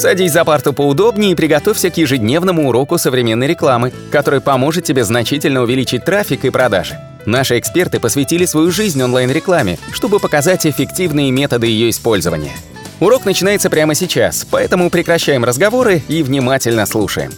[0.00, 5.60] Садись за парту поудобнее и приготовься к ежедневному уроку современной рекламы, который поможет тебе значительно
[5.60, 6.98] увеличить трафик и продажи.
[7.26, 12.52] Наши эксперты посвятили свою жизнь онлайн-рекламе, чтобы показать эффективные методы ее использования.
[12.98, 17.32] Урок начинается прямо сейчас, поэтому прекращаем разговоры и внимательно слушаем.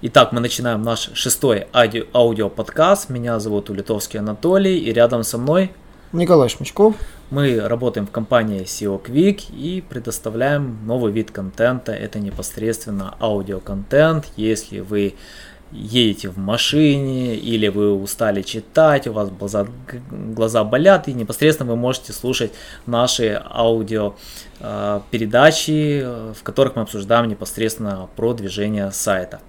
[0.00, 3.10] Итак, мы начинаем наш шестой аудио- аудиоподкаст.
[3.10, 5.72] Меня зовут Улитовский Анатолий, и рядом со мной
[6.14, 6.94] Николай Шмычков.
[7.30, 11.92] Мы работаем в компании SEO Quick и предоставляем новый вид контента.
[11.92, 14.26] Это непосредственно аудиоконтент.
[14.36, 15.14] Если вы
[15.74, 19.66] едете в машине или вы устали читать, у вас глаза,
[20.10, 22.52] глаза болят, и непосредственно вы можете слушать
[22.86, 24.14] наши аудио
[24.60, 29.40] э, передачи, в которых мы обсуждаем непосредственно про движение сайта.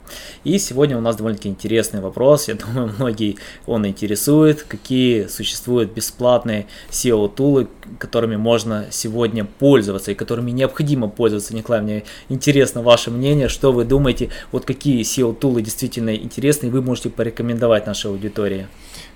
[0.44, 6.66] И сегодня у нас довольно-таки интересный вопрос, я думаю, многие он интересует, какие существуют бесплатные
[6.90, 7.68] SEO-тулы,
[8.00, 11.56] которыми можно сегодня пользоваться и которыми необходимо пользоваться.
[11.56, 16.82] Николай, мне интересно ваше мнение, что вы думаете, вот какие SEO-тулы действительно интересны, и вы
[16.82, 18.68] можете порекомендовать нашей аудитории.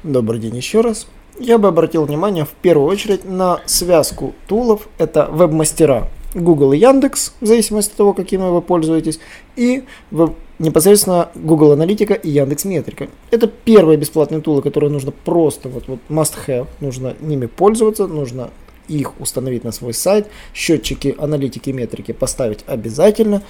[0.04, 1.08] Добрый день еще раз.
[1.40, 4.90] Я бы обратил внимание в первую очередь на связку тулов.
[4.98, 9.20] Это веб-мастера Google и Яндекс, в зависимости от того, какими вы пользуетесь,
[9.56, 13.08] и веб- непосредственно Google Аналитика и Яндекс Метрика.
[13.32, 18.52] Это первые бесплатные тулы, которые нужно просто вот, вот must have, нужно ними пользоваться, нужно
[18.88, 23.44] их установить на свой сайт, счетчики аналитики метрики поставить обязательно.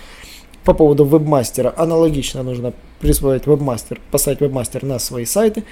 [0.70, 5.64] По поводу вебмастера аналогично нужно присвоить вебмастер, поставить вебмастер на свои сайты.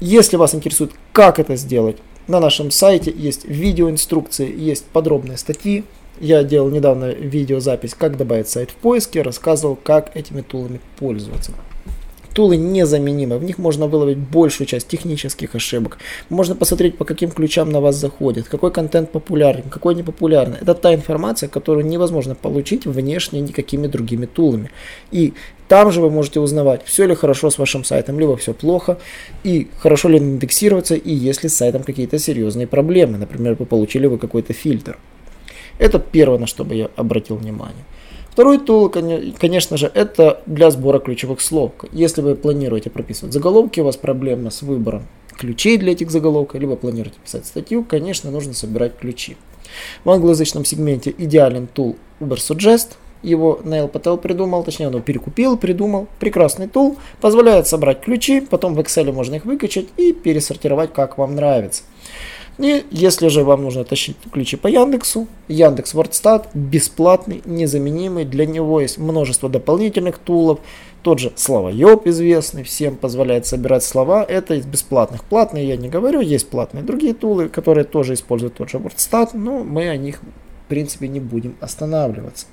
[0.00, 1.96] Если вас интересует, как это сделать,
[2.28, 5.82] на нашем сайте есть видеоинструкции, есть подробные статьи.
[6.20, 11.52] Я делал недавно видеозапись, как добавить сайт в поиске, рассказывал, как этими тулами пользоваться.
[12.36, 15.96] Тулы незаменимы, в них можно выловить большую часть технических ошибок.
[16.28, 20.58] Можно посмотреть, по каким ключам на вас заходит, какой контент популярен, какой не популярный.
[20.60, 24.70] Это та информация, которую невозможно получить внешне никакими другими тулами.
[25.10, 25.32] И
[25.66, 28.98] там же вы можете узнавать, все ли хорошо с вашим сайтом, либо все плохо,
[29.42, 33.16] и хорошо ли он индексируется, и есть ли с сайтом какие-то серьезные проблемы.
[33.16, 34.98] Например, вы получили вы какой-то фильтр.
[35.78, 37.84] Это первое, на что бы я обратил внимание.
[38.36, 41.72] Второй тул, коне- конечно же, это для сбора ключевых слов.
[41.90, 45.04] Если вы планируете прописывать заголовки, у вас проблема с выбором
[45.38, 49.38] ключей для этих заголовков, либо планируете писать статью, конечно, нужно собирать ключи.
[50.04, 52.96] В англоязычном сегменте идеален тул Ubersuggest.
[53.22, 56.06] Его Нейл Пател придумал, точнее он его перекупил, придумал.
[56.20, 61.36] Прекрасный тул, позволяет собрать ключи, потом в Excel можно их выкачать и пересортировать, как вам
[61.36, 61.84] нравится.
[62.58, 68.80] И если же вам нужно тащить ключи по Яндексу, Яндекс WordStat бесплатный, незаменимый, для него
[68.80, 70.60] есть множество дополнительных тулов,
[71.02, 75.22] тот же словоеб известный, всем позволяет собирать слова, это из бесплатных.
[75.22, 79.62] Платные я не говорю, есть платные другие тулы, которые тоже используют тот же WordStat, но
[79.62, 82.46] мы о них в принципе не будем останавливаться.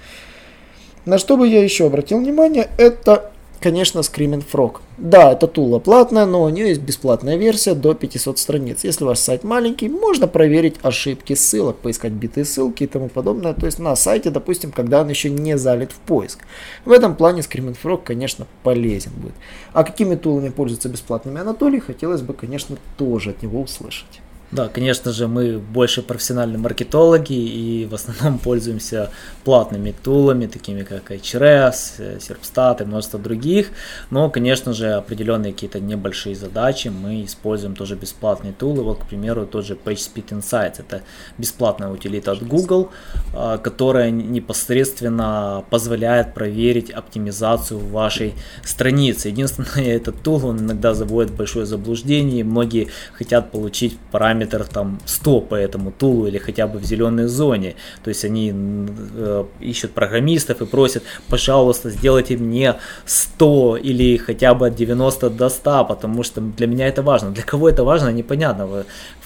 [1.06, 3.33] На что бы я еще обратил внимание, это,
[3.64, 4.82] конечно, Screaming Frog.
[4.98, 8.84] Да, это тула платная, но у нее есть бесплатная версия до 500 страниц.
[8.84, 13.54] Если ваш сайт маленький, можно проверить ошибки ссылок, поискать битые ссылки и тому подобное.
[13.54, 16.40] То есть на сайте, допустим, когда он еще не залит в поиск.
[16.84, 19.36] В этом плане Screaming Frog, конечно, полезен будет.
[19.72, 24.20] А какими тулами пользуются бесплатными Анатолий, хотелось бы, конечно, тоже от него услышать.
[24.54, 29.10] Да, конечно же, мы больше профессиональные маркетологи и в основном пользуемся
[29.44, 33.72] платными тулами, такими как э, Serpstat и множество других.
[34.12, 38.84] Но, конечно же, определенные какие-то небольшие задачи мы используем тоже бесплатные тулы.
[38.84, 40.76] Вот, к примеру, тот же PageSpeed Insights.
[40.78, 41.02] Это
[41.40, 42.92] бесплатная утилита от Google,
[43.34, 49.30] а, которая непосредственно позволяет проверить оптимизацию вашей страницы.
[49.30, 52.44] Единственное, этот тул, он иногда заводит большое заблуждение.
[52.44, 53.98] Многие хотят получить
[54.44, 57.76] параметр там 100 по этому тулу или хотя бы в зеленой зоне.
[58.04, 64.68] То есть они э, ищут программистов и просят, пожалуйста, сделайте мне 100 или хотя бы
[64.68, 67.32] от 90 до 100, потому что для меня это важно.
[67.32, 68.68] Для кого это важно, непонятно.
[68.68, 68.86] Вы-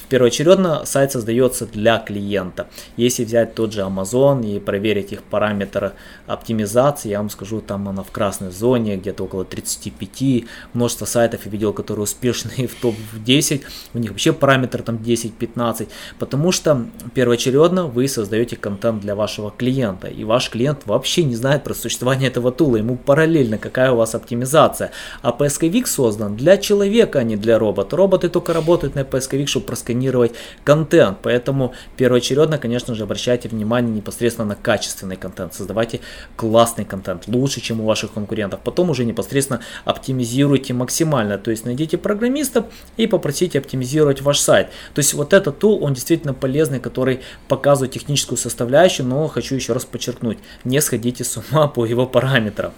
[0.09, 2.67] Первоочередно сайт создается для клиента.
[2.95, 5.91] Если взять тот же Amazon и проверить их параметры
[6.27, 10.45] оптимизации, я вам скажу, там она в красной зоне, где-то около 35.
[10.73, 13.63] Множество сайтов я видел, которые успешные в топ-10.
[13.93, 15.87] У них вообще параметр там 10-15.
[16.19, 20.07] Потому что первоочередно вы создаете контент для вашего клиента.
[20.07, 22.77] И ваш клиент вообще не знает про существование этого тула.
[22.77, 24.91] Ему параллельно какая у вас оптимизация.
[25.21, 27.95] А поисковик создан для человека, а не для робота.
[27.95, 30.33] Роботы только работают на поисковик, чтобы просканировать
[30.63, 31.19] контент.
[31.21, 35.53] Поэтому первоочередно, конечно же, обращайте внимание непосредственно на качественный контент.
[35.53, 36.01] Создавайте
[36.35, 38.59] классный контент, лучше, чем у ваших конкурентов.
[38.63, 41.37] Потом уже непосредственно оптимизируйте максимально.
[41.37, 42.65] То есть найдите программистов
[42.97, 44.69] и попросите оптимизировать ваш сайт.
[44.97, 49.73] То есть вот этот тул, он действительно полезный, который показывает техническую составляющую, но хочу еще
[49.73, 52.71] раз подчеркнуть, не сходите с ума по его параметрам.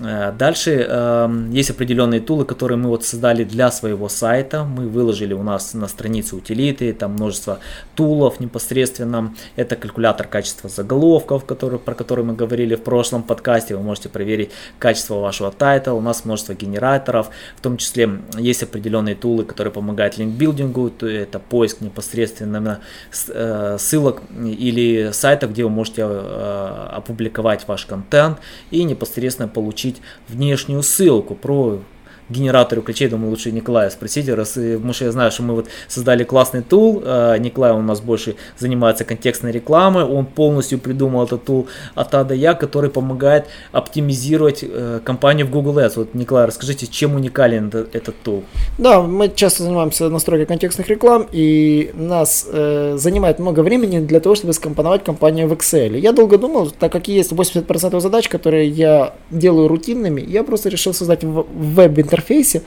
[0.00, 4.64] Э, дальше э, есть определенные tool ы, которые мы вот создали для своего сайта.
[4.64, 7.58] Мы выложили у нас на странице утилиты, там множество
[7.94, 9.34] tool ов непосредственно.
[9.56, 13.76] Это калькулятор качества заголовков, который, про который мы говорили в прошлом подкасте.
[13.76, 15.92] Вы можете проверить качество вашего title а.
[15.92, 17.30] У нас множество генераторов.
[17.56, 20.92] В том числе есть определенные tool ы, которые помогают link building у.
[21.00, 22.80] Это поиск непосредственно
[23.28, 28.38] э, ссылок или сайтов, где вы можете э, опубликовать ваш контент
[28.70, 31.80] и непосредственно получить получить внешнюю ссылку про
[32.28, 36.24] генератору ключей, думаю, лучше Николая спросить, раз, потому что я знаю, что мы вот создали
[36.24, 41.68] классный тул, а, Николай у нас больше занимается контекстной рекламой, он полностью придумал этот тул
[41.94, 45.92] от А до Я, который помогает оптимизировать э, компанию в Google Ads.
[45.96, 48.44] Вот, Николай, расскажите, чем уникален этот, этот тул?
[48.78, 54.34] Да, мы часто занимаемся настройкой контекстных реклам, и нас э, занимает много времени для того,
[54.34, 55.98] чтобы скомпоновать компанию в Excel.
[55.98, 60.94] Я долго думал, так как есть 80% задач, которые я делаю рутинными, я просто решил
[60.94, 62.62] создать веб-интерфейс интерфейсе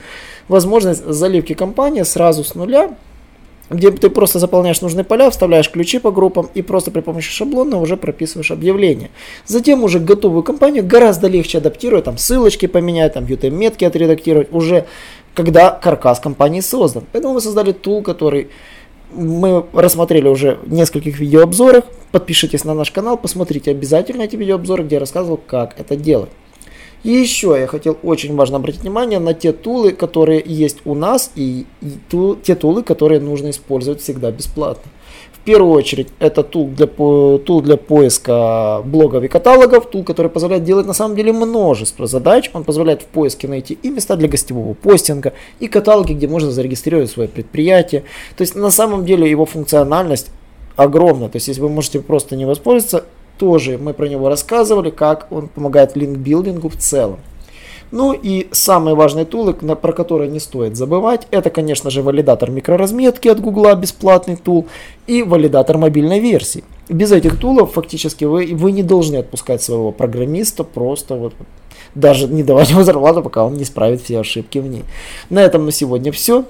[0.48, 2.94] возможность заливки компании сразу с нуля,
[3.70, 7.78] где ты просто заполняешь нужные поля, вставляешь ключи по группам и просто при помощи шаблона
[7.78, 9.10] уже прописываешь объявление.
[9.46, 14.86] Затем уже готовую компанию гораздо легче адаптировать, там ссылочки поменять, там UTM-метки отредактировать, уже
[15.34, 17.04] когда каркас компании создан.
[17.12, 18.48] Поэтому мы создали тул, который
[19.14, 21.84] мы рассмотрели уже в нескольких видеообзорах.
[22.12, 26.30] Подпишитесь на наш канал, посмотрите обязательно эти видеообзоры, где я рассказывал, как это делать.
[27.04, 31.32] И еще я хотел очень важно обратить внимание на те тулы, которые есть у нас
[31.34, 34.90] и, и ту, те тулы, которые нужно использовать всегда бесплатно.
[35.32, 40.62] В первую очередь это тул для, тул для поиска блогов и каталогов, тул, который позволяет
[40.62, 42.48] делать на самом деле множество задач.
[42.54, 47.10] Он позволяет в поиске найти и места для гостевого постинга, и каталоги, где можно зарегистрировать
[47.10, 48.04] свое предприятие.
[48.36, 50.30] То есть на самом деле его функциональность
[50.76, 51.28] огромна.
[51.28, 53.04] То есть если вы можете просто не воспользоваться,
[53.38, 57.18] тоже мы про него рассказывали, как он помогает линкбилдингу в целом.
[57.92, 63.28] Ну и самые важные тулы, про которые не стоит забывать, это, конечно же, валидатор микроразметки
[63.28, 64.66] от Гугла, бесплатный тул,
[65.06, 66.64] и валидатор мобильной версии.
[66.88, 71.34] Без этих тулов фактически вы, вы не должны отпускать своего программиста просто вот
[71.94, 74.84] даже не давать ему зарплату, пока он не исправит все ошибки в ней.
[75.28, 76.46] На этом на сегодня все.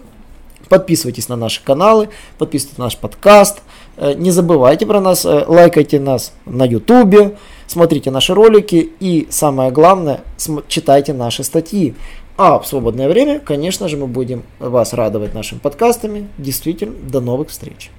[0.68, 2.08] Подписывайтесь на наши каналы,
[2.38, 3.62] подписывайтесь на наш подкаст.
[4.02, 7.36] Э, не забывайте про нас, э, лайкайте нас на YouTube,
[7.68, 10.22] смотрите наши ролики и самое главное,
[10.66, 11.94] читайте наши статьи.
[12.36, 16.28] А в свободное время, конечно же, мы будем вас радовать нашими подкастами.
[16.36, 17.92] Действительно, до новых встреч.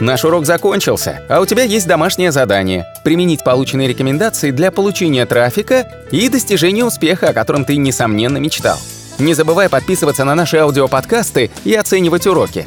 [0.00, 6.06] Наш урок закончился, а у тебя есть домашнее задание– применить полученные рекомендации для получения трафика
[6.10, 8.78] и достижения успеха, о котором ты, несомненно, мечтал.
[9.18, 12.66] Не забывай подписываться на наши аудиоподкасты и оценивать уроки.